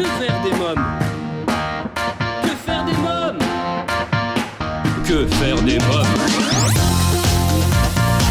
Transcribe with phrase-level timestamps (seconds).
[0.00, 0.86] Que faire des mômes
[2.42, 3.38] Que faire des mômes
[5.04, 6.06] Que faire des mômes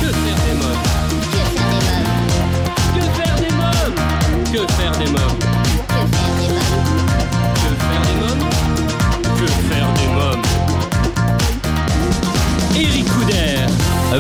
[0.02, 0.82] Que faire des mômes
[2.96, 3.94] Que faire des mômes
[4.52, 5.40] Que faire des mômes
[7.54, 8.46] Que faire des mômes
[9.38, 10.46] Que faire des mômes
[12.76, 13.68] Eric Couder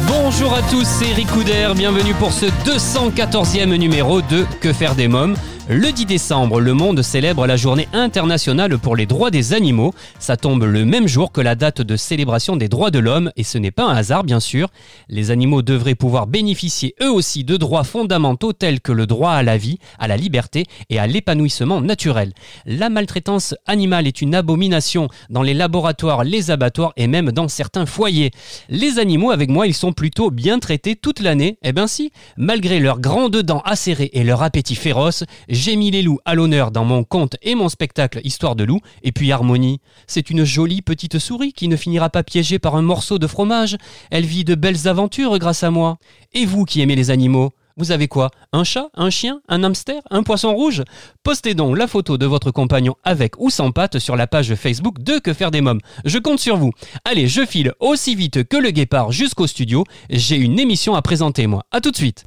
[0.07, 5.07] Bonjour à tous, c'est Eric Couder, bienvenue pour ce 214e numéro de Que faire des
[5.07, 5.35] mômes
[5.71, 9.93] le 10 décembre, le monde célèbre la journée internationale pour les droits des animaux.
[10.17, 13.43] Ça tombe le même jour que la date de célébration des droits de l'homme et
[13.43, 14.69] ce n'est pas un hasard bien sûr.
[15.09, 19.43] Les animaux devraient pouvoir bénéficier eux aussi de droits fondamentaux tels que le droit à
[19.43, 22.33] la vie, à la liberté et à l'épanouissement naturel.
[22.65, 27.85] La maltraitance animale est une abomination dans les laboratoires, les abattoirs et même dans certains
[27.85, 28.31] foyers.
[28.69, 31.59] Les animaux avec moi, ils sont plutôt bien traités toute l'année.
[31.61, 35.25] Eh ben si, malgré leurs grandes dents acérées et leur appétit féroce,
[35.59, 38.79] j'ai mis les loups à l'honneur dans mon conte et mon spectacle Histoire de loup.
[39.03, 42.81] Et puis Harmonie, c'est une jolie petite souris qui ne finira pas piégée par un
[42.81, 43.75] morceau de fromage.
[44.09, 45.97] Elle vit de belles aventures grâce à moi.
[46.33, 48.29] Et vous qui aimez les animaux vous avez quoi?
[48.51, 50.83] Un chat Un chien Un hamster Un poisson rouge?
[51.23, 54.99] Postez donc la photo de votre compagnon avec ou sans pattes sur la page Facebook
[54.99, 55.79] de Que faire des mômes.
[56.03, 56.71] Je compte sur vous.
[57.05, 59.85] Allez, je file aussi vite que le guépard jusqu'au studio.
[60.09, 61.63] J'ai une émission à présenter moi.
[61.71, 62.25] A tout de suite.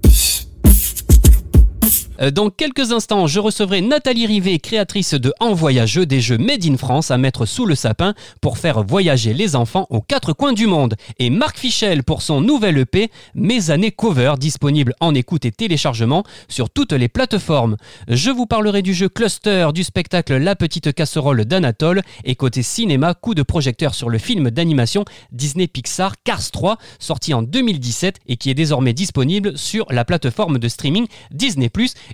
[2.20, 6.64] Euh, dans quelques instants, je recevrai Nathalie Rivet, créatrice de En Voyageux, des jeux Made
[6.64, 10.52] in France à mettre sous le sapin pour faire voyager les enfants aux quatre coins
[10.52, 10.94] du monde.
[11.18, 16.24] Et Marc Fichel pour son nouvel EP Mes années cover, disponible en écoute et téléchargement
[16.48, 17.76] sur toutes les plateformes.
[18.08, 23.14] Je vous parlerai du jeu Cluster, du spectacle La petite casserole d'Anatole et côté cinéma,
[23.14, 28.36] coup de projecteur sur le film d'animation Disney Pixar Cars 3, sorti en 2017 et
[28.36, 31.70] qui est désormais disponible sur la plateforme de streaming Disney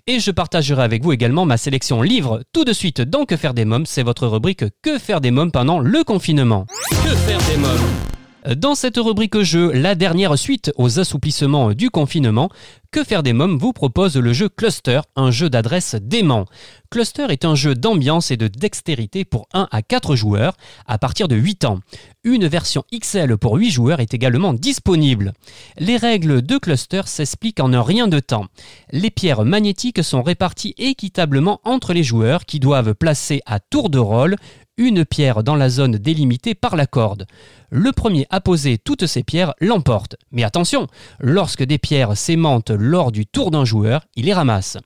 [0.07, 3.55] et je partagerai avec vous également ma sélection livre tout de suite dans Que faire
[3.55, 6.67] des mômes, c'est votre rubrique Que faire des mômes pendant le confinement.
[6.91, 8.08] Que faire des mômes?
[8.47, 12.51] Dans cette rubrique jeu, la dernière suite aux assouplissements du confinement,
[12.91, 16.47] Que faire des mômes vous propose le jeu Cluster, un jeu d'adresse dément.
[16.91, 21.29] Cluster est un jeu d'ambiance et de dextérité pour 1 à 4 joueurs à partir
[21.29, 21.81] de 8 ans.
[22.25, 25.35] Une version XL pour 8 joueurs est également disponible.
[25.79, 28.47] Les règles de Cluster s'expliquent en un rien de temps.
[28.91, 33.99] Les pierres magnétiques sont réparties équitablement entre les joueurs qui doivent placer à tour de
[33.99, 34.37] rôle
[34.79, 37.27] une pierre dans la zone délimitée par la corde.
[37.71, 40.17] Le premier à poser toutes ces pierres l'emporte.
[40.33, 40.87] Mais attention,
[41.21, 44.79] lorsque des pierres s'aimantent lors du tour d'un joueur, il les ramasse.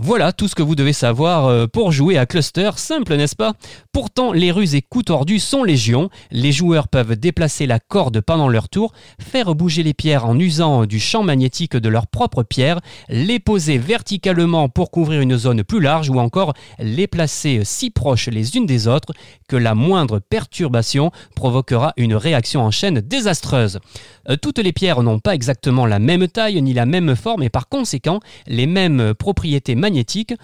[0.00, 3.54] Voilà tout ce que vous devez savoir euh, pour jouer à Cluster, simple n'est-ce pas?
[3.90, 6.08] Pourtant, les ruses et coups tordus sont légion.
[6.30, 10.86] Les joueurs peuvent déplacer la corde pendant leur tour, faire bouger les pierres en usant
[10.86, 15.80] du champ magnétique de leurs propres pierres, les poser verticalement pour couvrir une zone plus
[15.80, 19.12] large ou encore les placer si proches les unes des autres
[19.48, 23.80] que la moindre perturbation provoquera une réaction en chaîne désastreuse.
[24.28, 27.50] Euh, toutes les pierres n'ont pas exactement la même taille ni la même forme et
[27.50, 30.34] par conséquent les mêmes propriétés magnétiques magnétique,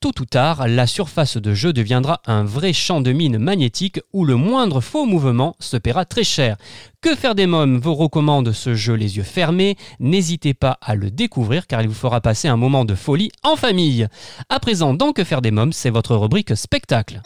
[0.00, 4.24] tôt ou tard, la surface de jeu deviendra un vrai champ de mine magnétique où
[4.24, 6.56] le moindre faux mouvement se paiera très cher.
[7.02, 9.76] Que faire des mômes vous recommande ce jeu les yeux fermés.
[10.00, 13.54] N'hésitez pas à le découvrir car il vous fera passer un moment de folie en
[13.56, 14.08] famille.
[14.48, 17.20] À présent, dans Que faire des mômes, c'est votre rubrique spectacle.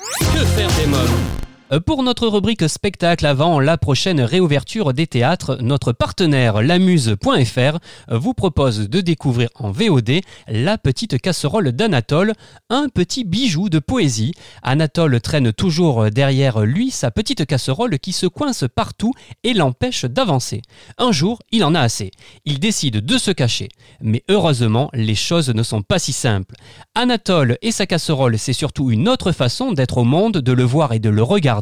[1.79, 7.79] Pour notre rubrique spectacle avant la prochaine réouverture des théâtres, notre partenaire lamuse.fr
[8.11, 12.33] vous propose de découvrir en VOD La petite casserole d'Anatole,
[12.71, 14.35] un petit bijou de poésie.
[14.65, 19.13] Anatole traîne toujours derrière lui sa petite casserole qui se coince partout
[19.45, 20.63] et l'empêche d'avancer.
[20.99, 22.11] Un jour, il en a assez.
[22.47, 23.69] Il décide de se cacher.
[24.01, 26.57] Mais heureusement, les choses ne sont pas si simples.
[26.97, 30.93] Anatole et sa casserole, c'est surtout une autre façon d'être au monde, de le voir
[30.95, 31.59] et de le regarder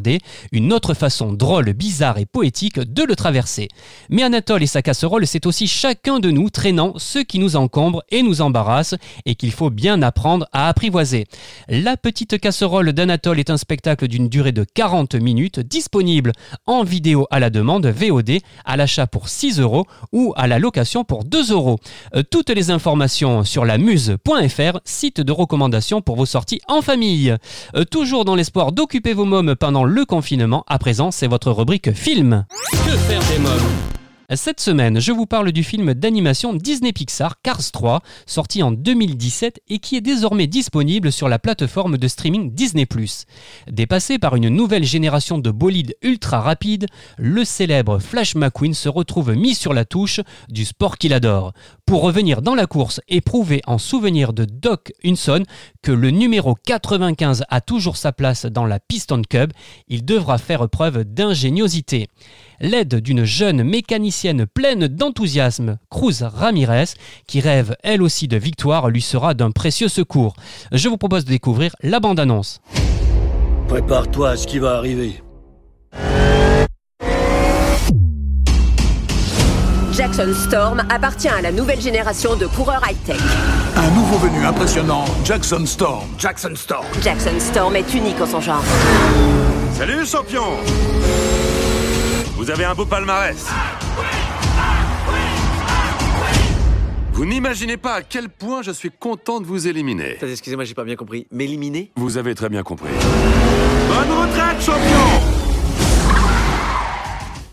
[0.51, 3.67] une autre façon drôle, bizarre et poétique de le traverser.
[4.09, 8.03] Mais Anatole et sa casserole, c'est aussi chacun de nous traînant ce qui nous encombre
[8.09, 8.95] et nous embarrasse
[9.25, 11.25] et qu'il faut bien apprendre à apprivoiser.
[11.67, 16.31] La petite casserole d'Anatole est un spectacle d'une durée de 40 minutes disponible
[16.65, 21.03] en vidéo à la demande VOD à l'achat pour 6 euros ou à la location
[21.03, 21.79] pour 2 euros.
[22.15, 27.35] Euh, toutes les informations sur la muse.fr, site de recommandation pour vos sorties en famille.
[27.75, 30.63] Euh, toujours dans l'espoir d'occuper vos mômes pendant le confinement.
[30.67, 32.45] À présent, c'est votre rubrique film.
[32.71, 33.88] Que faire des mômes?
[34.35, 39.59] Cette semaine, je vous parle du film d'animation Disney Pixar Cars 3, sorti en 2017
[39.69, 42.83] et qui est désormais disponible sur la plateforme de streaming Disney⁇
[43.71, 46.85] Dépassé par une nouvelle génération de bolides ultra rapides,
[47.17, 51.53] le célèbre Flash McQueen se retrouve mis sur la touche du sport qu'il adore.
[51.87, 55.43] pour revenir dans la course et prouver en souvenir de Doc Hunson
[55.81, 59.51] que le numéro 95 a toujours sa place dans la Piston Cub,
[59.87, 62.09] il devra faire preuve d'ingéniosité.
[62.61, 66.93] L'aide d'une jeune mécanicienne pleine d'enthousiasme, Cruz Ramirez,
[67.25, 70.35] qui rêve elle aussi de victoire, lui sera d'un précieux secours.
[70.73, 72.59] Je vous propose de découvrir la bande-annonce.
[73.69, 75.21] Prépare-toi à ce qui va arriver.
[79.93, 83.19] Jackson Storm appartient à la nouvelle génération de coureurs high-tech.
[83.75, 86.07] Un nouveau venu impressionnant, Jackson Storm.
[86.17, 86.85] Jackson Storm.
[87.01, 88.63] Jackson Storm est unique en son genre.
[89.73, 90.43] Salut champion
[92.39, 93.45] Vous avez un beau palmarès.
[97.11, 100.17] Vous n'imaginez pas à quel point je suis content de vous éliminer.
[100.21, 101.27] Excusez-moi, j'ai pas bien compris.
[101.31, 101.91] M'éliminer?
[101.97, 102.93] Vous avez très bien compris.
[103.89, 105.38] Bonne retraite, champion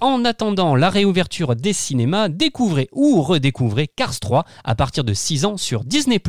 [0.06, 5.44] En attendant la réouverture des cinémas, découvrez ou redécouvrez Cars 3 à partir de 6
[5.44, 6.22] ans sur Disney+.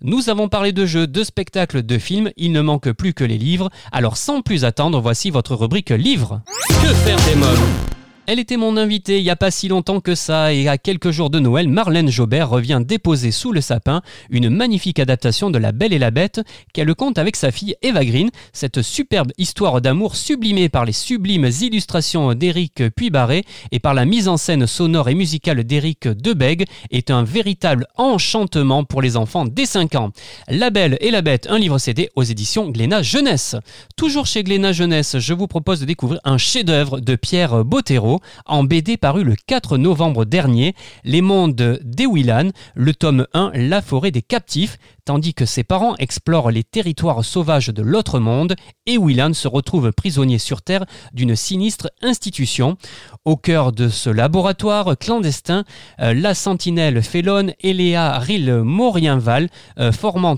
[0.00, 3.36] Nous avons parlé de jeux, de spectacles, de films, il ne manque plus que les
[3.36, 6.40] livres, alors sans plus attendre, voici votre rubrique livres.
[6.82, 10.14] Que faire des mômes elle était mon invitée il n'y a pas si longtemps que
[10.14, 14.48] ça et à quelques jours de Noël, Marlène Jobert revient déposer sous le sapin une
[14.48, 16.40] magnifique adaptation de La Belle et la Bête
[16.72, 18.30] qu'elle compte avec sa fille Eva Green.
[18.52, 24.28] Cette superbe histoire d'amour sublimée par les sublimes illustrations d'Éric Puybarré et par la mise
[24.28, 29.66] en scène sonore et musicale d'Éric Debeg est un véritable enchantement pour les enfants dès
[29.66, 30.10] 5 ans.
[30.48, 33.56] La Belle et la Bête, un livre CD aux éditions Glénat Jeunesse.
[33.96, 38.13] Toujours chez Glénat Jeunesse, je vous propose de découvrir un chef-d'œuvre de Pierre Bottero
[38.46, 40.74] en BD paru le 4 novembre dernier,
[41.04, 46.50] Les mondes d'Ewilan, le tome 1, La forêt des captifs, tandis que ses parents explorent
[46.50, 48.54] les territoires sauvages de l'autre monde,
[48.86, 52.76] Ewilan se retrouve prisonnier sur Terre d'une sinistre institution.
[53.24, 55.64] Au cœur de ce laboratoire clandestin,
[56.00, 59.48] euh, la sentinelle félonne Eléa Ril Morienval
[59.78, 59.92] euh,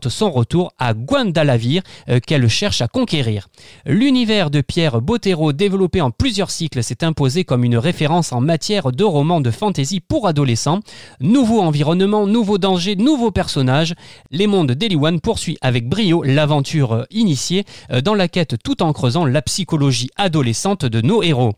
[0.09, 3.49] son retour à Guandalavir euh, qu'elle cherche à conquérir.
[3.85, 8.93] L'univers de Pierre Bottero développé en plusieurs cycles s'est imposé comme une référence en matière
[8.93, 10.81] de romans de fantasy pour adolescents.
[11.21, 13.95] Nouveau environnement, nouveaux dangers, nouveaux personnages.
[14.31, 19.27] Les mondes d'Eliwan poursuit avec brio l'aventure initiée euh, dans la quête tout en creusant
[19.27, 21.53] la psychologie adolescente de nos héros.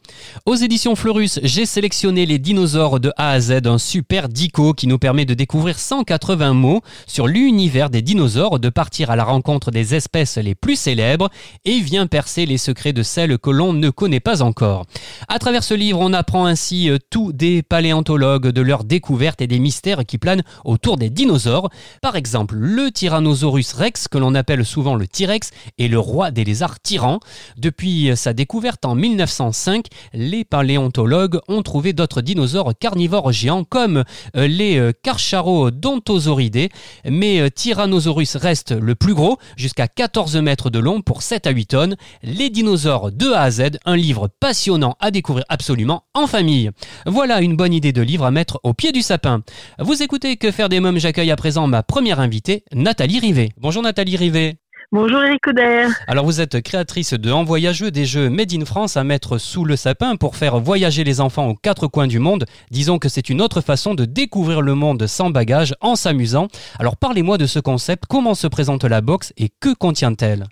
[0.46, 4.88] Aux éditions Fleurus, j'ai sélectionné les dinosaures de A à Z, un super dico qui
[4.88, 9.70] nous permet de découvrir 180 mots sur l'univers des dinosaures, de partir à la rencontre
[9.70, 11.28] des espèces les plus célèbres
[11.64, 14.86] et vient percer les secrets de celles que l'on ne connaît pas encore.
[15.28, 19.46] À travers ce livre, on apprend ainsi euh, tout des paléontologues, de leurs découvertes et
[19.46, 21.70] des mystères qui planent autour des dinosaures.
[22.02, 26.44] Par exemple, le Tyrannosaurus rex, que l'on appelle souvent le T-Rex, est le roi des
[26.44, 27.20] lézards tyrans.
[27.56, 34.05] Depuis sa découverte en 1905, les paléontologues ont trouvé d'autres dinosaures carnivores géants comme
[34.37, 36.69] euh, les euh, Carcharodontosauridae,
[37.05, 41.50] mais euh, Tyrannosaurus reste le plus gros, jusqu'à 14 mètres de long pour 7 à
[41.50, 41.96] 8 tonnes.
[42.23, 46.70] Les dinosaures de A à Z, un livre passionnant à découvrir absolument en famille.
[47.06, 49.43] Voilà une bonne idée de livre à mettre au pied du sapin.
[49.79, 53.48] Vous écoutez Que faire des mômes, j'accueille à présent ma première invitée, Nathalie Rivet.
[53.56, 54.54] Bonjour Nathalie Rivet.
[54.92, 55.88] Bonjour Eric Couder.
[56.06, 59.64] Alors vous êtes créatrice de En Voyageux, des jeux Made in France à mettre sous
[59.64, 62.44] le sapin pour faire voyager les enfants aux quatre coins du monde.
[62.70, 66.46] Disons que c'est une autre façon de découvrir le monde sans bagage en s'amusant.
[66.78, 70.46] Alors parlez-moi de ce concept, comment se présente la box et que contient-elle?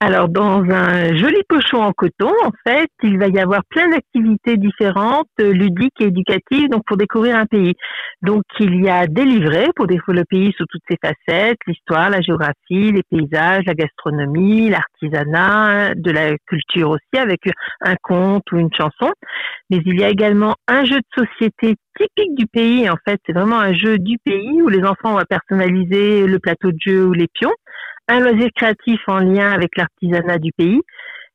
[0.00, 4.56] Alors, dans un joli pochon en coton, en fait, il va y avoir plein d'activités
[4.56, 7.74] différentes, euh, ludiques et éducatives, donc pour découvrir un pays.
[8.22, 12.10] Donc, il y a des livrets pour découvrir le pays sous toutes ses facettes, l'histoire,
[12.10, 17.40] la géographie, les paysages, la gastronomie, l'artisanat, de la culture aussi, avec
[17.80, 19.12] un conte ou une chanson.
[19.68, 22.88] Mais il y a également un jeu de société typique du pays.
[22.88, 26.70] En fait, c'est vraiment un jeu du pays où les enfants vont personnaliser le plateau
[26.70, 27.52] de jeu ou les pions
[28.08, 30.80] un loisir créatif en lien avec l'artisanat du pays,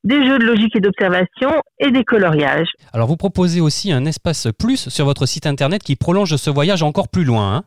[0.03, 2.68] des jeux de logique et d'observation et des coloriages.
[2.92, 6.84] Alors vous proposez aussi un espace plus sur votre site internet qui prolonge ce voyage
[6.84, 7.56] encore plus loin.
[7.56, 7.63] hein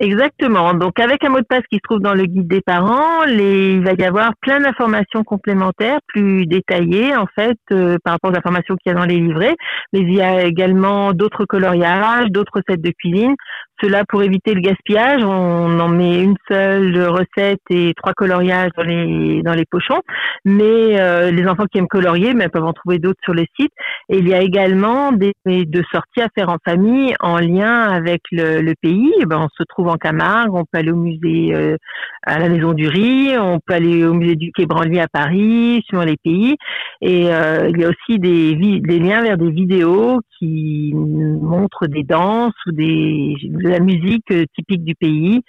[0.00, 0.74] Exactement.
[0.74, 3.74] Donc avec un mot de passe qui se trouve dans le guide des parents, les-
[3.74, 8.36] il va y avoir plein d'informations complémentaires, plus détaillées en fait euh, par rapport aux
[8.36, 9.54] informations qu'il y a dans les livrets.
[9.92, 13.34] Mais il y a également d'autres coloriages, d'autres recettes de cuisine.
[13.82, 18.84] Cela pour éviter le gaspillage, on en met une seule recette et trois coloriages dans
[18.84, 20.00] les dans les pochons.
[20.44, 23.72] Mais euh, les enfants qui aiment colorier, mais peuvent en trouver d'autres sur le site.
[24.08, 28.22] Et il y a également des de sorties à faire en famille en lien avec
[28.32, 29.12] le, le pays.
[29.20, 31.76] Eh ben, on se trouve en Camargue, on peut aller au musée euh,
[32.22, 35.82] à la Maison du Riz, on peut aller au musée du Quai Branly à Paris,
[35.86, 36.56] suivant les pays.
[37.00, 38.54] Et euh, il y a aussi des,
[38.98, 44.94] liens vers des vidéos qui montrent des danses ou des, de la musique typique du
[44.94, 45.42] pays.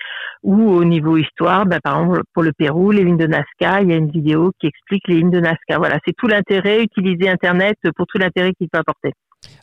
[0.44, 3.90] Ou au niveau histoire, bah, par exemple pour le Pérou, les lignes de Nazca, il
[3.90, 5.78] y a une vidéo qui explique les lignes de Nazca.
[5.78, 9.12] Voilà, c'est tout l'intérêt, utiliser Internet pour tout l'intérêt qu'il peut apporter.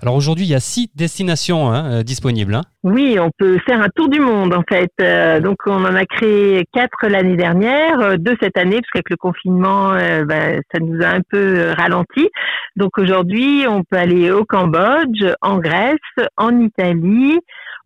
[0.02, 2.54] Alors aujourd'hui, il y a six destinations hein, euh, disponibles.
[2.54, 2.62] Hein.
[2.82, 4.90] Oui, on peut faire un tour du monde en fait.
[5.00, 9.10] Euh, donc on en a créé quatre l'année dernière, euh, deux cette année parce qu'avec
[9.10, 12.28] le confinement, ben, ça nous a un peu ralenti.
[12.76, 15.98] Donc aujourd'hui, on peut aller au Cambodge, en Grèce,
[16.36, 17.38] en Italie,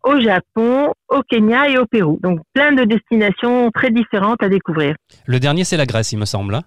[0.05, 2.19] au Japon, au Kenya et au Pérou.
[2.23, 4.95] Donc plein de destinations très différentes à découvrir.
[5.27, 6.55] Le dernier, c'est la Grèce, il me semble.
[6.55, 6.63] Hein.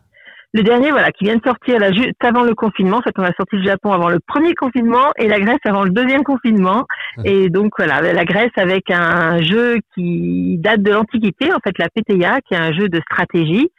[0.53, 2.97] Le dernier, voilà, qui vient de sortir là, juste avant le confinement.
[2.97, 5.83] En fait, on a sorti le Japon avant le premier confinement et la Grèce avant
[5.83, 6.85] le deuxième confinement.
[7.23, 11.87] Et donc voilà, la Grèce avec un jeu qui date de l'Antiquité, en fait, la
[11.89, 13.69] PTA, qui est un jeu de stratégie.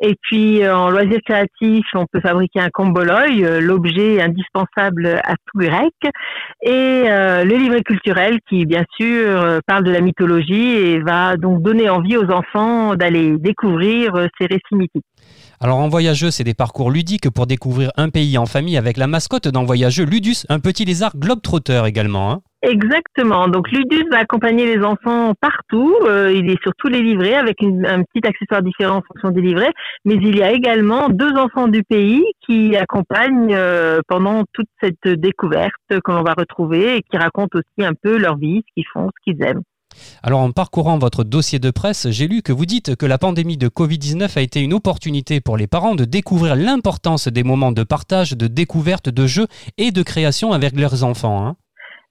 [0.00, 5.58] Et puis en loisir créatif, on peut fabriquer un comboloi, euh, l'objet indispensable à tout
[5.58, 5.94] grec,
[6.62, 11.36] et euh, le livret culturel qui bien sûr euh, parle de la mythologie et va
[11.36, 15.04] donc donner envie aux enfants d'aller découvrir ces récits mythiques.
[15.60, 19.06] Alors en voyageux, c'est des parcours ludiques pour découvrir un pays en famille avec la
[19.06, 22.32] mascotte d'un voyageux Ludus, un petit lézard globe-trotteur également.
[22.32, 22.40] Hein.
[22.62, 23.46] Exactement.
[23.48, 25.94] Donc Ludus va accompagner les enfants partout.
[26.06, 29.42] Euh, il est sur tous les livrets avec un petit accessoire différent en fonction des
[29.42, 29.72] livrets.
[30.06, 35.06] Mais il y a également deux enfants du pays qui accompagnent euh, pendant toute cette
[35.06, 38.88] découverte que l'on va retrouver et qui racontent aussi un peu leur vie, ce qu'ils
[38.92, 39.62] font, ce qu'ils aiment.
[40.22, 43.56] Alors en parcourant votre dossier de presse, j'ai lu que vous dites que la pandémie
[43.56, 47.82] de Covid-19 a été une opportunité pour les parents de découvrir l'importance des moments de
[47.82, 49.46] partage, de découverte, de jeu
[49.78, 51.46] et de création avec leurs enfants.
[51.46, 51.56] Hein.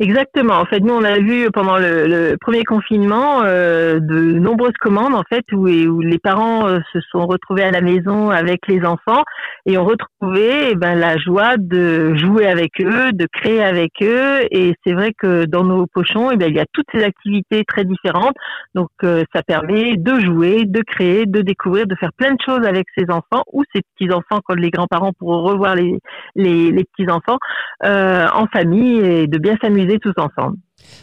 [0.03, 0.55] Exactement.
[0.55, 5.23] En fait, nous, on a vu pendant le, premier confinement euh, de nombreuses commandes, en
[5.29, 9.23] fait, où, où les parents euh, se sont retrouvés à la maison avec les enfants
[9.65, 14.41] et ont retrouvé eh ben, la joie de jouer avec eux, de créer avec eux.
[14.51, 17.63] Et c'est vrai que dans nos pochons, eh ben, il y a toutes ces activités
[17.63, 18.35] très différentes.
[18.75, 22.67] Donc, euh, ça permet de jouer, de créer, de découvrir, de faire plein de choses
[22.67, 25.97] avec ses enfants ou ses petits-enfants quand les grands-parents pourront revoir les,
[26.35, 27.37] les, les petits-enfants
[27.85, 30.57] en famille et de bien s'amuser tous ensemble.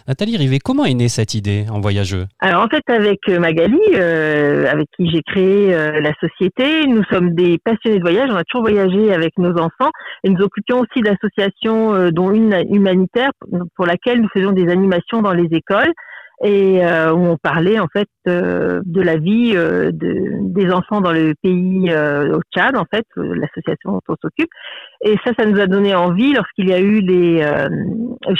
[0.08, 2.26] Nathalie Rivet, comment est née cette idée en voyageux?
[2.40, 7.02] Alors en fait avec euh, Magali, euh, avec qui j'ai créé euh, la société, nous
[7.04, 9.90] sommes des passionnés de voyage, on a toujours voyagé avec nos enfants
[10.24, 13.30] et nous occupions aussi d'associations dont une humanitaire
[13.76, 15.92] pour laquelle nous faisions des animations dans les écoles
[16.42, 21.00] et euh, où on parlait en fait euh, de la vie euh, de, des enfants
[21.00, 24.50] dans le pays au Tchad en fait l'association dont on s'occupe
[25.02, 27.42] et ça ça nous a donné envie lorsqu'il y a eu les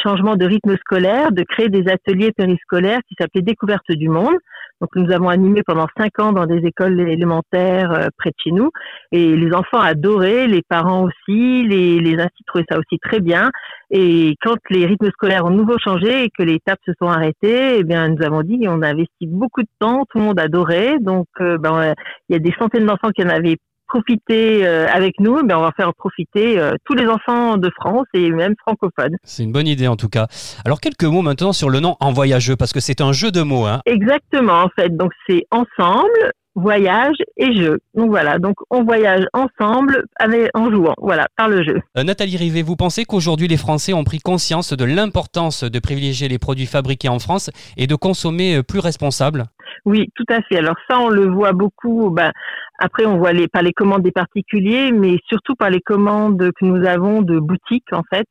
[0.03, 4.37] changements de rythme scolaire de créer des ateliers périscolaires qui s'appelaient découverte du monde.
[4.81, 8.71] Donc nous avons animé pendant cinq ans dans des écoles élémentaires près de chez nous.
[9.13, 13.51] Et les enfants adoraient les parents aussi les les instituts trouvaient ça aussi très bien.
[13.91, 17.79] Et quand les rythmes scolaires ont nouveau changé et que les tables se sont arrêtées,
[17.79, 20.99] eh bien, nous avons dit on a investi beaucoup de temps, tout le monde adorait.
[21.01, 21.95] Donc, euh, ben,
[22.29, 23.57] il y a des centaines d'enfants qui en avaient
[23.91, 28.07] profité euh, avec nous, ben on va faire profiter euh, tous les enfants de France
[28.15, 29.17] et même francophones.
[29.25, 30.29] C'est une bonne idée en tout cas.
[30.65, 33.43] Alors quelques mots maintenant sur le nom En Voyageux parce que c'est un jeu de
[33.43, 33.67] mots.
[33.67, 33.81] Hein.
[33.87, 34.97] Exactement en fait.
[34.97, 37.79] Donc c'est ensemble voyage et jeu.
[37.95, 41.81] Donc voilà, donc on voyage ensemble avec, en jouant, voilà, par le jeu.
[41.97, 46.29] Euh, Nathalie Rivet, vous pensez qu'aujourd'hui les Français ont pris conscience de l'importance de privilégier
[46.29, 49.47] les produits fabriqués en France et de consommer plus responsable
[49.85, 50.59] Oui, tout à fait.
[50.59, 52.11] Alors ça, on le voit beaucoup.
[52.11, 52.33] Ben,
[52.79, 56.65] après, on voit les, par les commandes des particuliers, mais surtout par les commandes que
[56.65, 58.27] nous avons de boutiques, en fait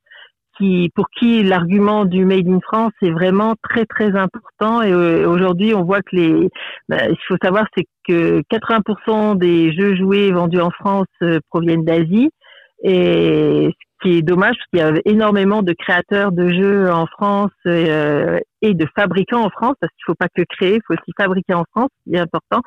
[0.93, 4.81] pour qui l'argument du Made in France est vraiment très très important.
[4.81, 6.49] Et euh, aujourd'hui, on voit que les,
[6.89, 11.85] bah, il faut savoir, c'est que 80% des jeux joués vendus en France euh, proviennent
[11.85, 12.29] d'Asie.
[12.83, 17.51] Et qui est dommage parce qu'il y a énormément de créateurs de jeux en France
[17.67, 21.11] euh, et de fabricants en France parce qu'il faut pas que créer, il faut aussi
[21.17, 22.61] fabriquer en France, c'est important.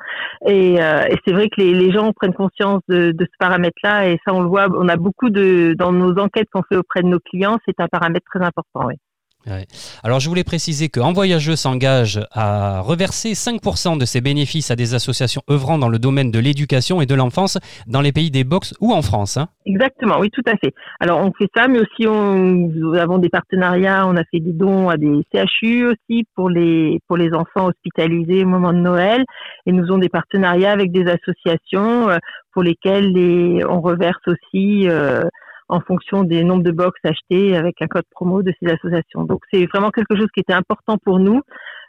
[0.45, 4.19] Et, euh, et c'est vrai que les, gens prennent conscience de, de ce paramètre-là et
[4.25, 7.07] ça on le voit, on a beaucoup de dans nos enquêtes qu'on fait auprès de
[7.07, 8.87] nos clients, c'est un paramètre très important.
[8.87, 8.95] Oui.
[10.03, 14.93] Alors je voulais préciser qu'en voyageux s'engage à reverser 5% de ses bénéfices à des
[14.93, 17.57] associations œuvrant dans le domaine de l'éducation et de l'enfance
[17.87, 19.37] dans les pays des box ou en France.
[19.37, 19.49] Hein.
[19.65, 20.73] Exactement, oui, tout à fait.
[20.99, 24.53] Alors on fait ça, mais aussi on, nous avons des partenariats, on a fait des
[24.53, 29.25] dons à des CHU aussi pour les pour les enfants hospitalisés au moment de Noël,
[29.65, 32.17] et nous avons des partenariats avec des associations euh,
[32.53, 35.23] pour lesquelles les, on reverse aussi euh,
[35.69, 39.23] en fonction des nombres de box achetés avec un code promo de ces associations.
[39.23, 41.41] Donc c'est vraiment quelque chose qui était important pour nous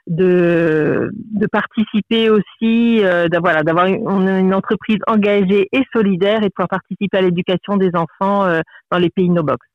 [0.06, 1.10] de,
[1.50, 7.76] participer aussi, euh, d'avoir, une, entreprise engagée et solidaire et de pouvoir participer à l'éducation
[7.76, 9.66] des enfants euh, dans les pays no box.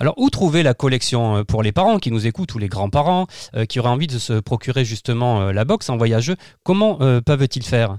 [0.00, 3.26] Alors, où trouver la collection euh, pour les parents qui nous écoutent ou les grands-parents
[3.68, 6.36] qui auraient envie de se procurer justement la box en voyageux?
[6.64, 7.98] Comment peuvent-ils faire?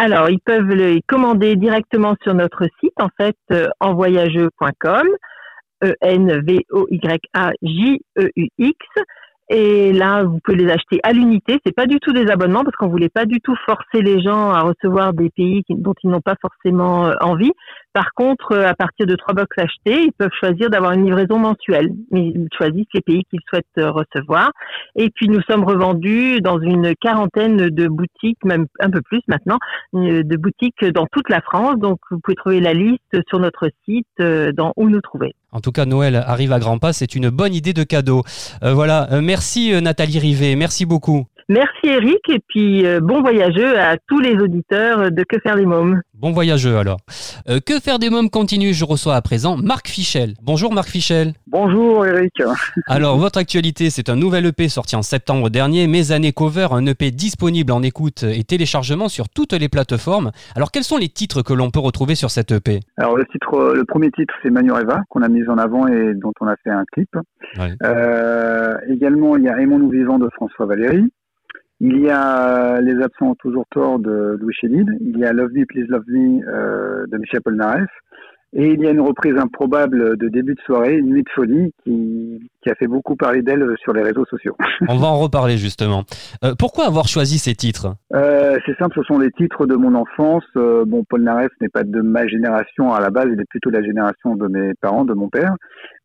[0.00, 5.08] Alors, ils peuvent le commander directement sur notre site, en fait, euh, envoyageux.com,
[5.82, 6.86] E-N-V-O-Y-A-J-E-U-X.
[9.50, 11.58] Et là, vous pouvez les acheter à l'unité.
[11.66, 14.50] C'est pas du tout des abonnements parce qu'on voulait pas du tout forcer les gens
[14.50, 17.50] à recevoir des pays dont ils n'ont pas forcément euh, envie.
[17.98, 21.36] Par contre, euh, à partir de trois box achetés, ils peuvent choisir d'avoir une livraison
[21.36, 21.90] mensuelle.
[22.12, 24.52] Ils choisissent les pays qu'ils souhaitent euh, recevoir.
[24.94, 29.58] Et puis, nous sommes revendus dans une quarantaine de boutiques, même un peu plus maintenant,
[29.96, 31.80] euh, de boutiques dans toute la France.
[31.80, 34.06] Donc, vous pouvez trouver la liste sur notre site
[34.54, 35.34] dans où nous trouver.
[35.50, 38.22] En tout cas, Noël arrive à grands pas, c'est une bonne idée de cadeau.
[38.62, 41.26] Voilà, merci Nathalie Rivet, merci beaucoup.
[41.50, 45.64] Merci Eric et puis euh, bon voyageux à tous les auditeurs de Que faire les
[45.64, 46.02] mômes.
[46.12, 46.98] Bon voyageux alors.
[47.48, 50.34] Euh, que faire des mômes continue, je reçois à présent Marc Fichel.
[50.42, 51.32] Bonjour Marc Fichel.
[51.46, 52.34] Bonjour Eric.
[52.86, 56.84] Alors, votre actualité, c'est un nouvel EP sorti en septembre dernier, Mes années cover, un
[56.84, 60.32] EP disponible en écoute et téléchargement sur toutes les plateformes.
[60.54, 63.72] Alors, quels sont les titres que l'on peut retrouver sur cet EP Alors le titre,
[63.74, 66.70] le premier titre c'est Manureva qu'on a mis en avant et dont on a fait
[66.70, 67.08] un clip.
[67.58, 67.74] Ouais.
[67.84, 71.10] Euh, également il y a Aimons-nous vivants de François Valéry.
[71.80, 74.88] Il y a Les absents ont toujours tort de Louis Chédid.
[75.00, 77.88] Il y a Love Me Please Love Me euh, de Michel Polnareff.
[78.54, 81.72] Et il y a une reprise improbable de début de soirée, Une nuit de folie,
[81.84, 84.56] qui, qui a fait beaucoup parler d'elle sur les réseaux sociaux.
[84.88, 86.04] On va en reparler justement.
[86.44, 87.94] Euh, pourquoi avoir choisi ces titres?
[88.14, 90.44] Euh, c'est simple, ce sont les titres de mon enfance.
[90.56, 93.70] Euh, bon, Paul Naref n'est pas de ma génération à la base, il est plutôt
[93.70, 95.54] de la génération de mes parents, de mon père.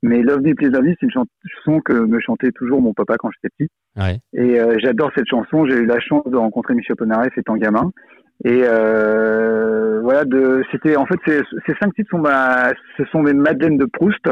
[0.01, 3.15] Mais Love Me Please Love Me, c'est une chanson que me chantait toujours mon papa
[3.17, 3.71] quand j'étais petit.
[3.95, 4.19] Ouais.
[4.33, 5.65] Et euh, j'adore cette chanson.
[5.65, 7.91] J'ai eu la chance de rencontrer Michel Polnareff étant gamin.
[8.45, 13.21] Et euh, voilà, de, c'était en fait ces, ces cinq titres sont ma, ce sont
[13.21, 14.27] mes Madeleines de Proust.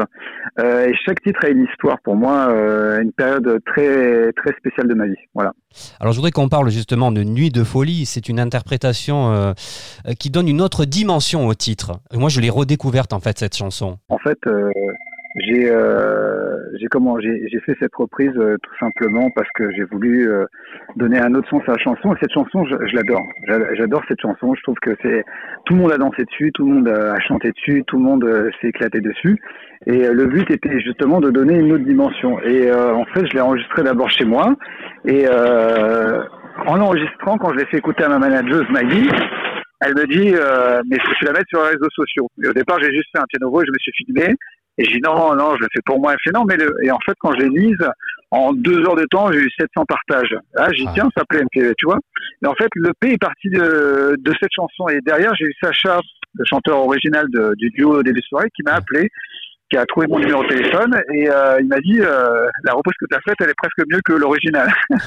[0.58, 4.88] Euh, et chaque titre a une histoire pour moi, euh, une période très très spéciale
[4.88, 5.16] de ma vie.
[5.34, 5.52] Voilà.
[5.98, 8.04] Alors, je voudrais qu'on parle justement de Nuit de folie.
[8.04, 9.52] C'est une interprétation euh,
[10.18, 11.92] qui donne une autre dimension au titre.
[12.12, 13.96] Moi, je l'ai redécouverte en fait, cette chanson.
[14.10, 14.70] En fait, euh,
[15.36, 20.28] j'ai euh, j'ai comment j'ai fait cette reprise euh, tout simplement parce que j'ai voulu
[20.28, 20.44] euh,
[20.96, 22.14] donner un autre sens à la chanson.
[22.14, 23.22] Et cette chanson, je, je l'adore.
[23.48, 24.54] J'a- J'adore cette chanson.
[24.54, 25.24] Je trouve que c'est
[25.64, 28.24] tout le monde a dansé dessus, tout le monde a chanté dessus, tout le monde
[28.24, 29.38] euh, s'est éclaté dessus.
[29.86, 32.38] Et euh, le but était justement de donner une autre dimension.
[32.42, 34.54] Et euh, en fait, je l'ai enregistré d'abord chez moi.
[35.06, 39.08] Et en l'enregistrant, quand je l'ai fait écouter à ma manageuse Maggie,
[39.80, 40.30] elle me dit
[40.88, 42.28] mais faut que tu la mettre sur les réseaux sociaux.
[42.44, 44.34] Et au départ, j'ai juste fait un piano et je me suis filmé.
[44.78, 46.12] Et j'ai dit non, non, je le fais pour moi.
[46.12, 46.74] Elle fait non, mais le...
[46.82, 47.76] et en fait, quand je l'ai mise,
[48.30, 50.34] en deux heures de temps, j'ai eu 700 partages.
[50.54, 50.92] Là, j'ai dit Ah.
[50.94, 51.98] tiens, ça plaît, tu vois.
[52.42, 54.88] Et en fait, le P est parti de, de cette chanson.
[54.88, 56.00] Et derrière, j'ai eu Sacha,
[56.34, 59.10] le chanteur original de- du duo Début de soirée, qui m'a appelé,
[59.70, 62.94] qui a trouvé mon numéro de téléphone et euh, il m'a dit euh, la reprise
[63.00, 64.70] que tu as faite, elle est presque mieux que l'original.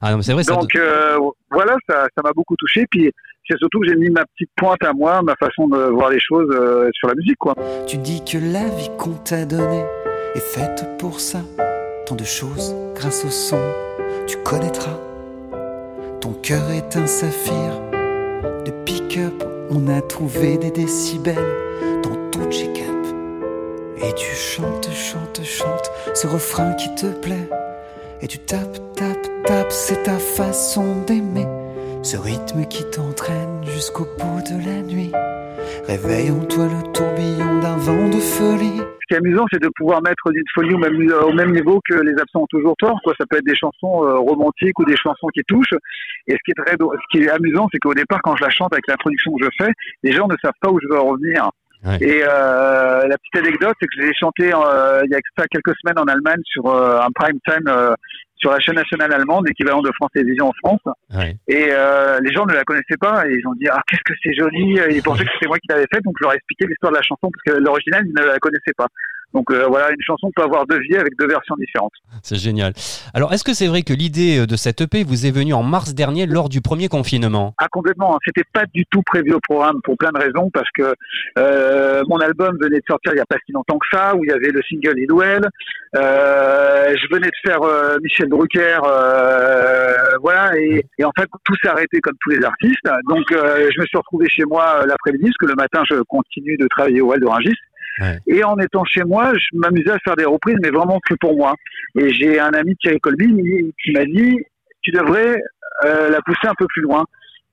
[0.00, 0.54] Ah non, mais c'est vrai, ça.
[0.54, 1.16] Donc euh,
[1.50, 2.86] voilà, ça ça m'a beaucoup touché.
[2.90, 3.10] Puis
[3.48, 6.20] c'est surtout que j'ai mis ma petite pointe à moi, ma façon de voir les
[6.20, 7.54] choses euh, sur la musique, quoi.
[7.86, 9.84] Tu dis que la vie qu'on t'a donnée
[10.34, 11.40] est faite pour ça.
[12.06, 13.60] Tant de choses grâce au son,
[14.26, 14.98] tu connaîtras.
[16.20, 17.80] Ton cœur est un saphir
[18.64, 19.44] de pick-up.
[19.70, 21.34] On a trouvé des décibels
[22.02, 23.06] dans tout check-up.
[23.96, 27.48] Et tu chantes, chantes, chantes ce refrain qui te plaît.
[28.20, 31.46] Et tu tapes, tapes, tapes, c'est ta façon d'aimer.
[32.02, 35.12] Ce rythme qui t'entraîne jusqu'au bout de la nuit.
[35.86, 38.78] Réveille en toi le tourbillon d'un vent de folie.
[38.78, 41.80] Ce qui est amusant, c'est de pouvoir mettre une folie au même, au même niveau
[41.88, 42.98] que les absents ont toujours tort.
[43.04, 43.14] Quoi.
[43.18, 45.74] Ça peut être des chansons euh, romantiques ou des chansons qui touchent.
[46.26, 48.50] Et ce qui est très, ce qui est amusant, c'est qu'au départ, quand je la
[48.50, 51.10] chante avec l'introduction que je fais, les gens ne savent pas où je veux en
[51.10, 51.50] revenir.
[51.84, 51.98] Ouais.
[52.00, 55.44] Et euh, la petite anecdote, c'est que je l'ai chanté euh, il y a ça
[55.50, 57.94] quelques semaines en Allemagne sur euh, un prime time euh,
[58.42, 60.80] sur la chaîne nationale allemande, équivalent de France Télévisions en France.
[61.14, 61.36] Ouais.
[61.46, 64.14] Et euh, les gens ne la connaissaient pas et ils ont dit ah qu'est-ce que
[64.22, 64.78] c'est joli.
[64.90, 66.96] Ils pensaient que c'était moi qui l'avais fait, donc je leur ai expliqué l'histoire de
[66.96, 68.88] la chanson parce que l'original ils ne la connaissaient pas.
[69.34, 71.92] Donc euh, voilà, une chanson peut avoir deux vies avec deux versions différentes.
[72.22, 72.72] C'est génial.
[73.14, 75.62] Alors, est-ce que c'est vrai que l'idée euh, de cette EP vous est venue en
[75.62, 77.54] mars dernier lors du premier confinement?
[77.58, 78.18] Ah complètement.
[78.24, 80.94] C'était pas du tout prévu au programme pour plein de raisons parce que
[81.38, 84.24] euh, mon album venait de sortir il y a pas si longtemps que ça, où
[84.24, 85.48] il y avait le single Idwell.
[85.94, 91.54] Euh, je venais de faire euh, Michel Drucker, euh, voilà, et, et en fait tout
[91.62, 92.88] s'est arrêté comme tous les artistes.
[93.08, 96.56] Donc euh, je me suis retrouvé chez moi l'après-midi parce que le matin je continue
[96.56, 97.54] de travailler au Val de Rungis.
[98.26, 101.36] Et en étant chez moi, je m'amusais à faire des reprises, mais vraiment que pour
[101.36, 101.54] moi.
[101.98, 104.38] Et j'ai un ami Thierry Colby qui m'a dit
[104.82, 105.40] tu devrais
[105.84, 107.04] euh, la pousser un peu plus loin.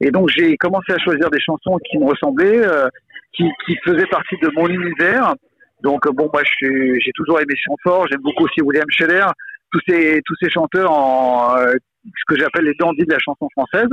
[0.01, 2.87] Et donc j'ai commencé à choisir des chansons qui me ressemblaient, euh,
[3.33, 5.35] qui, qui faisaient partie de mon univers.
[5.81, 9.25] Donc euh, bon, moi j'ai toujours aimé Chanfort, j'aime beaucoup aussi William Scheller,
[9.71, 11.73] tous ces tous ces chanteurs en euh,
[12.05, 13.89] ce que j'appelle les dandys de la chanson française.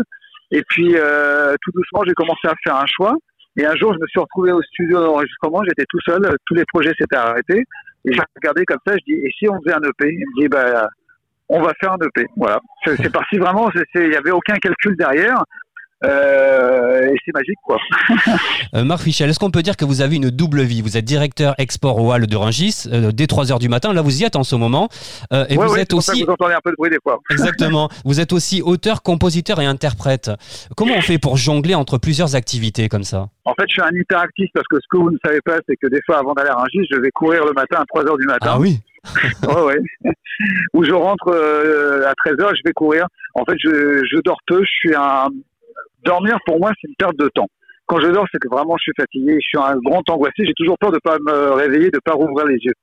[0.50, 3.14] Et puis euh, tout doucement j'ai commencé à faire un choix.
[3.56, 6.64] Et un jour je me suis retrouvé au studio d'enregistrement, j'étais tout seul, tous les
[6.66, 7.64] projets s'étaient arrêtés.
[8.04, 10.42] Et j'ai regardé comme ça, je dis et si on faisait un EP Il me
[10.42, 10.88] dit bah
[11.48, 12.26] on va faire un EP.
[12.36, 13.70] Voilà, c'est parti vraiment.
[13.94, 15.44] Il y avait aucun calcul derrière.
[16.04, 17.78] Euh, et c'est magique quoi.
[18.74, 20.82] Euh, Marc Fichel, est-ce qu'on peut dire que vous avez une double vie?
[20.82, 23.92] Vous êtes directeur export au Hall de Rungis euh, dès 3h du matin.
[23.92, 24.88] Là, vous y êtes en ce moment.
[25.32, 26.24] Et Ouais, vous ouais, êtes aussi.
[26.24, 27.18] vous entendez un peu de bruit des fois.
[27.30, 27.88] Exactement.
[28.04, 30.30] Vous êtes aussi auteur, compositeur et interprète.
[30.76, 33.28] Comment on fait pour jongler entre plusieurs activités comme ça?
[33.44, 35.76] En fait, je suis un hyperactif parce que ce que vous ne savez pas, c'est
[35.76, 38.18] que des fois, avant d'aller à Rungis, je vais courir le matin à 3 heures
[38.18, 38.50] du matin.
[38.54, 38.80] Ah oui
[39.46, 39.78] ouais, ouais.
[40.74, 43.06] Ou je rentre à 13 heures, je vais courir.
[43.34, 44.60] En fait, je, je dors peu.
[44.62, 45.28] Je suis un
[46.06, 47.48] dormir pour moi, c'est une perte de temps.
[47.86, 49.34] Quand je dors, c'est que vraiment je suis fatigué.
[49.40, 50.44] Je suis un grand angoissé.
[50.46, 52.74] J'ai toujours peur de pas me réveiller, de pas rouvrir les yeux.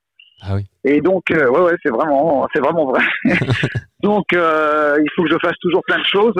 [0.42, 0.62] Ah oui.
[0.84, 3.02] Et donc, euh, ouais, ouais, c'est vraiment, c'est vraiment vrai.
[4.02, 6.34] donc, euh, il faut que je fasse toujours plein de choses.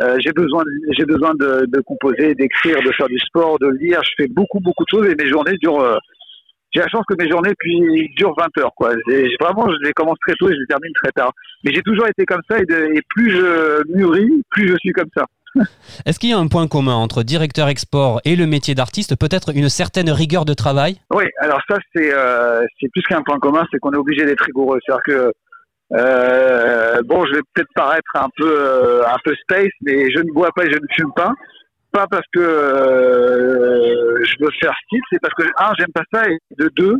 [0.00, 3.68] Euh, j'ai besoin, de- j'ai besoin de, de composer, d'écrire, de faire du sport, de
[3.80, 4.00] lire.
[4.04, 5.98] Je fais beaucoup, beaucoup de choses et mes journées durent.
[6.72, 8.90] j'ai la chance que mes journées puis durent 20 heures, quoi.
[9.40, 11.32] Vraiment, je les commence très tôt et je les termine très tard.
[11.64, 14.92] Mais j'ai toujours été comme ça et, de- et plus je mûris, plus je suis
[14.92, 15.24] comme ça.
[16.06, 19.52] Est-ce qu'il y a un point commun entre directeur export et le métier d'artiste Peut-être
[19.54, 21.00] une certaine rigueur de travail?
[21.10, 24.44] Oui, alors ça c'est euh, c'est plus qu'un point commun, c'est qu'on est obligé d'être
[24.44, 24.78] rigoureux.
[24.84, 25.32] C'est-à-dire que
[25.94, 30.32] euh, bon, je vais peut-être paraître un peu euh, un peu space, mais je ne
[30.32, 31.32] bois pas et je ne fume pas.
[31.90, 36.38] Pas parce que je veux faire style, c'est parce que un, j'aime pas ça, et
[36.58, 36.96] de deux,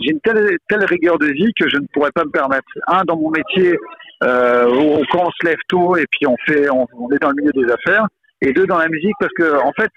[0.00, 2.66] j'ai une telle telle rigueur de vie que je ne pourrais pas me permettre.
[2.86, 3.76] Un, dans mon métier,
[4.22, 7.36] euh, où quand on se lève tôt et puis on fait, on, est dans le
[7.36, 8.06] milieu des affaires,
[8.42, 9.90] et deux, dans la musique, parce que en fait,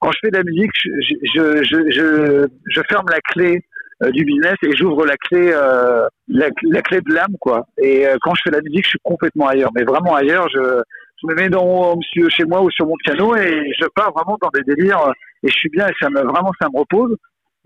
[0.00, 3.60] quand je fais de la musique, je, je, je, je, ferme la clé
[4.02, 6.50] euh, du business et j'ouvre la clé euh, la,
[6.82, 7.66] clé de l'âme quoi.
[7.82, 9.70] Et euh, quand je fais la musique je suis complètement ailleurs.
[9.74, 10.82] Mais vraiment ailleurs je,
[11.22, 14.50] je me mets dans chez moi ou sur mon piano et je pars vraiment dans
[14.52, 17.16] des délires euh, et je suis bien et ça me vraiment ça me repose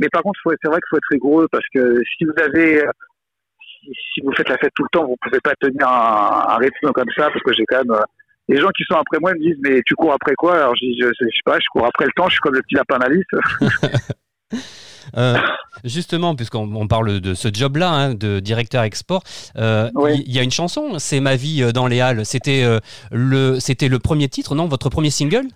[0.01, 2.91] mais par contre c'est vrai qu'il faut être rigoureux parce que si vous avez euh,
[4.13, 6.91] si, vous faites la fête tout le temps vous pouvez pas tenir un, un rythme
[6.93, 8.03] comme ça parce que j'ai quand même euh,
[8.49, 10.57] les gens qui sont après moi me disent mais tu cours après quoi?
[10.57, 12.55] Alors je dis je, je sais pas je cours après le temps je suis comme
[12.55, 13.25] le petit lapin d'Alice
[15.17, 15.37] Euh,
[15.83, 19.23] Justement, puisqu'on on parle de ce job-là, hein, de directeur export,
[19.57, 20.25] euh, il Oui.
[20.27, 22.25] y, y a une chanson, C'est ma vie euh, dans les halles.
[22.27, 22.79] C'était euh,
[23.11, 24.67] le, c'était le premier titre, non?
[24.67, 25.47] Votre premier single?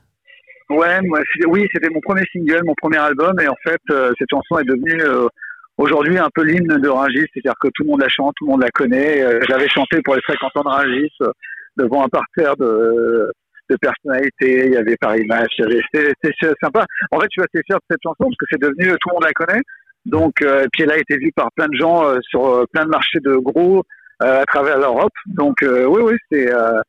[0.70, 4.30] Ouais, moi, oui, c'était mon premier single, mon premier album, et en fait, euh, cette
[4.30, 5.28] chanson est devenue euh,
[5.76, 8.52] aujourd'hui un peu l'hymne de Rungis, c'est-à-dire que tout le monde la chante, tout le
[8.52, 9.22] monde la connaît.
[9.22, 11.30] Euh, je l'avais chanté pour les fréquentants de Rungis euh,
[11.76, 13.30] devant un parterre de,
[13.68, 14.66] de personnalités.
[14.66, 16.86] Il y avait Paris Match, c'était sympa.
[17.10, 19.14] En fait, je suis assez fier de cette chanson parce que c'est devenu tout le
[19.14, 19.62] monde la connaît.
[20.06, 22.84] Donc, euh, puis elle a été vue par plein de gens euh, sur euh, plein
[22.84, 23.82] de marchés de gros
[24.22, 25.12] euh, à travers l'Europe.
[25.26, 26.80] Donc, euh, oui, oui, c'est euh,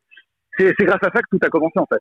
[0.57, 1.99] c'est grâce à ça que tout a commencé en fait.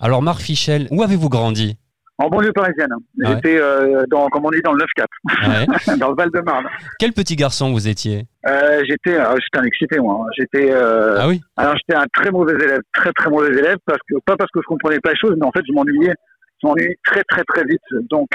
[0.00, 1.76] Alors, Marc Fichel, où avez-vous grandi?
[2.18, 2.90] En banlieue parisienne.
[2.92, 2.96] Ah
[3.30, 3.34] ouais.
[3.34, 5.96] J'étais euh, dans, comme on dit, dans le 9-4, Ouais.
[5.98, 6.64] dans le Val-de-Marne.
[7.00, 8.26] Quel petit garçon vous étiez?
[8.46, 10.20] Euh, j'étais, euh, j'étais un excité moi.
[10.24, 10.30] hein.
[10.38, 11.40] J'étais, euh, Ah oui?
[11.56, 14.60] alors j'étais un très mauvais élève, très très mauvais élève parce que pas parce que
[14.62, 16.14] je comprenais pas les choses, mais en fait je m'ennuyais,
[16.62, 17.82] je m'ennuyais très très très vite.
[18.08, 18.28] Donc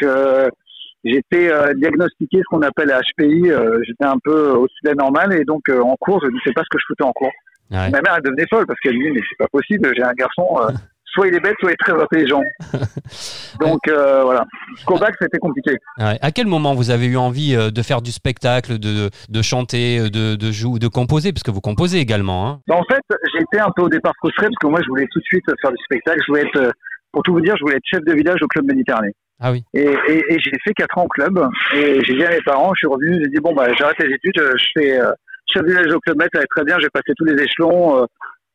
[1.06, 3.50] j'étais diagnostiqué ce qu'on appelle HPI.
[3.88, 6.64] j'étais un peu au-dessus de la normale et donc en cours je ne sais pas
[6.64, 7.32] ce que je foutais en cours.
[7.72, 7.90] Ouais.
[7.90, 10.14] Ma mère elle devenait folle parce qu'elle me dit mais c'est pas possible, j'ai un
[10.14, 10.48] garçon.
[10.62, 10.72] euh,
[11.12, 12.42] Soit il est bête, soit il est très intelligent.
[13.60, 14.46] Donc euh, voilà.
[14.76, 15.72] Jusqu'au bac, c'était compliqué.
[15.98, 16.18] Ouais.
[16.22, 20.10] À quel moment vous avez eu envie euh, de faire du spectacle, de, de chanter,
[20.12, 21.34] de, de jouer, de composer?
[21.34, 22.48] Parce que vous composez également.
[22.48, 23.02] Hein Bah, en fait,
[23.40, 25.72] été un peu au départ frustré parce que moi, je voulais tout de suite faire
[25.72, 26.20] du spectacle.
[26.28, 26.72] Je voulais être,
[27.12, 29.12] pour tout vous dire, je voulais être chef de village au club Méditerranée.
[29.40, 29.64] ah oui.
[29.74, 31.40] Et, et, et j'ai fait quatre ans au club.
[31.76, 34.14] Et j'ai dit à mes parents, je suis revenu, j'ai dit bon bah j'arrête les
[34.14, 35.12] études, je fais euh,
[35.56, 36.78] de village au Med, ça être très bien.
[36.80, 38.02] J'ai passé tous les échelons.
[38.02, 38.06] euh,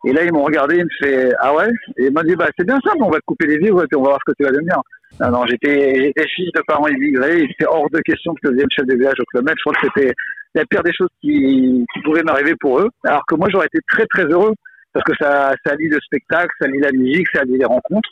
[0.07, 1.69] et là, ils m'ont regardé, ils me fait ah ouais?
[1.97, 3.97] Et ils m'ont dit bah c'est bien mais on va te couper les vivres et
[3.97, 4.81] on va voir ce que tu vas devenir.
[5.21, 7.41] Non, j'étais, fils de parents immigrés.
[7.41, 9.55] Il était hors de question que je devienne chef de village au Med.
[9.57, 10.13] Je crois que c'était
[10.55, 12.91] la pire des choses qui, qui pouvaient m'arriver pour eux.
[13.05, 14.53] Alors que moi, j'aurais été très très heureux
[14.93, 18.11] parce que ça, ça lie le spectacle, ça lie la musique, ça lie les rencontres.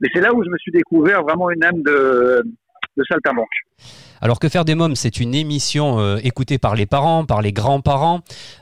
[0.00, 2.42] Mais c'est là où je me suis découvert vraiment une âme de,
[2.96, 3.46] de saltimbanque.
[4.20, 7.52] Alors que faire des mômes, c'est une émission euh, écoutée par les parents, par les
[7.52, 8.20] grands-parents.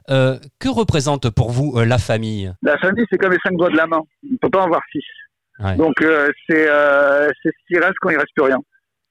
[0.09, 2.53] Euh, que représente pour vous euh, la famille?
[2.63, 4.01] La famille, c'est comme les cinq doigts de la main.
[4.25, 5.05] On ne peut pas en avoir six.
[5.63, 5.77] Ouais.
[5.77, 5.95] Donc,
[6.49, 8.59] c'est ce qui reste quand il reste plus rien.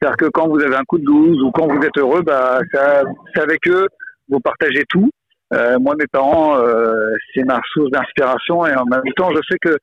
[0.01, 2.59] C'est-à-dire que quand vous avez un coup de blues ou quand vous êtes heureux, bah,
[2.71, 3.87] c'est avec eux,
[4.29, 5.11] vous partagez tout.
[5.51, 6.57] Moi, mes parents,
[7.35, 9.77] c'est ma source d'inspiration et en même temps, je sais que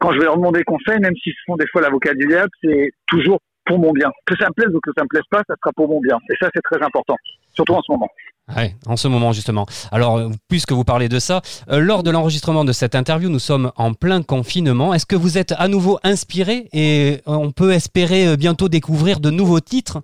[0.00, 2.90] quand je vais leur demander conseil, même s'ils font des fois l'avocat du diable, c'est
[3.06, 4.10] toujours pour mon bien.
[4.26, 6.16] Que ça me plaise ou que ça me plaise pas, ça sera pour mon bien.
[6.30, 7.16] Et ça, c'est très important,
[7.54, 8.08] surtout en ce moment.
[8.56, 9.66] Ouais, en ce moment justement.
[9.90, 13.40] Alors, euh, puisque vous parlez de ça, euh, lors de l'enregistrement de cette interview, nous
[13.40, 14.94] sommes en plein confinement.
[14.94, 19.30] Est-ce que vous êtes à nouveau inspiré et euh, on peut espérer bientôt découvrir de
[19.30, 20.00] nouveaux titres?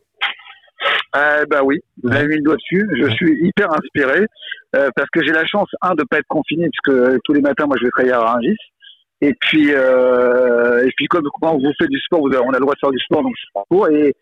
[1.14, 2.88] Euh, bah oui, vous avez mis le doigt dessus.
[2.98, 4.26] Je suis hyper inspiré
[4.74, 7.66] euh, parce que j'ai la chance, un, de pas être confiné puisque tous les matins,
[7.66, 8.56] moi, je vais travailler à Rungis.
[9.24, 12.58] Et puis, euh, et puis comme quand vous faites du sport, vous avez- on a
[12.58, 13.88] le droit de faire du sport, donc c'est pas court.
[13.88, 14.12] Et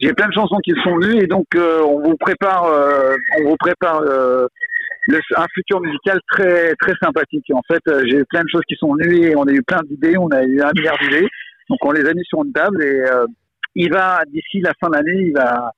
[0.00, 3.50] j'ai plein de chansons qui sont venues et donc euh, on vous prépare, euh, on
[3.50, 4.46] vous prépare euh,
[5.08, 7.44] le- un futur musical très très sympathique.
[7.52, 9.80] En fait, euh, j'ai plein de choses qui sont venues et on a eu plein
[9.84, 11.28] d'idées, on a eu un milliard d'idées.
[11.68, 13.26] Donc on les a mis sur une table et euh,
[13.74, 15.70] il va d'ici la fin de l'année, il va,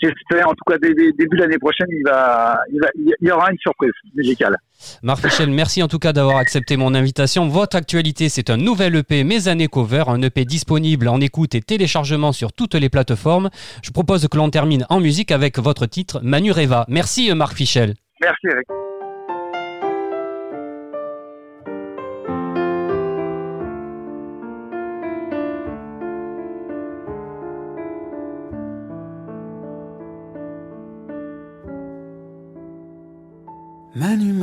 [0.00, 3.50] j'espère en tout cas début de l'année prochaine, il va, il va, il y aura
[3.50, 4.56] une surprise musicale.
[5.02, 7.48] Marc Fichel, merci en tout cas d'avoir accepté mon invitation.
[7.48, 11.60] Votre actualité, c'est un nouvel EP Mes années cover, un EP disponible en écoute et
[11.60, 13.50] téléchargement sur toutes les plateformes.
[13.82, 16.84] Je propose que l'on termine en musique avec votre titre Manureva.
[16.88, 17.94] Merci euh, Marc Fichel.
[18.20, 18.66] Merci Eric.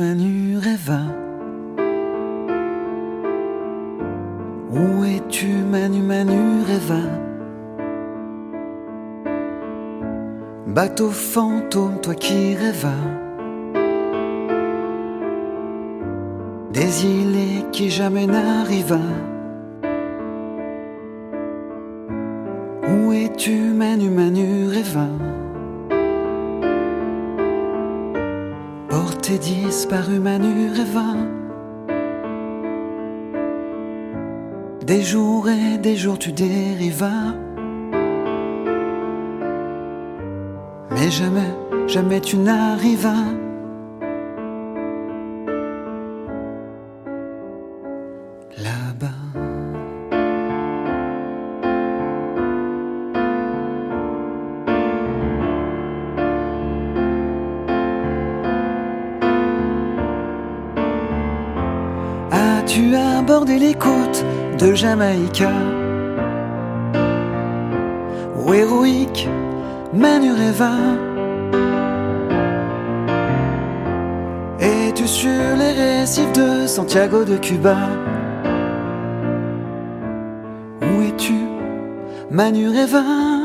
[0.06, 1.00] Manu Reva.
[4.70, 7.02] Où es-tu Manu Manu Reva?
[10.68, 13.04] Bateau fantôme, toi qui rêvas.
[16.72, 16.92] Des
[17.72, 19.00] qui jamais n'arriva
[22.88, 25.08] Où es-tu Manu Manu Reva?
[29.06, 31.14] Porté disparu Manu Reva
[34.84, 37.36] Des jours et des jours tu dérivas.
[40.90, 41.54] Mais jamais,
[41.86, 43.30] jamais tu n'arrivas
[63.06, 64.24] As-tu abordé les côtes
[64.58, 65.50] de Jamaïca
[68.38, 69.28] Ou héroïque
[69.92, 70.72] Manureva
[74.60, 77.76] Es-tu sur les récifs de Santiago de Cuba?
[80.82, 81.34] Où es-tu
[82.30, 83.35] Manureva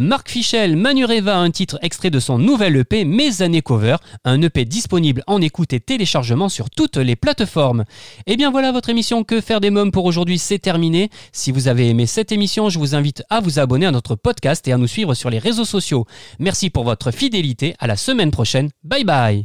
[0.00, 4.64] Marc Fichel, Manureva, un titre extrait de son nouvel EP Mes années cover, un EP
[4.64, 7.84] disponible en écoute et téléchargement sur toutes les plateformes.
[8.26, 11.10] Et bien voilà, votre émission Que faire des mômes pour aujourd'hui, c'est terminé.
[11.32, 14.66] Si vous avez aimé cette émission, je vous invite à vous abonner à notre podcast
[14.68, 16.06] et à nous suivre sur les réseaux sociaux.
[16.38, 19.42] Merci pour votre fidélité, à la semaine prochaine, bye bye